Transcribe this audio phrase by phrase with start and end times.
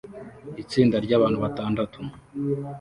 [0.61, 1.99] Itsinda ryabantu batandatu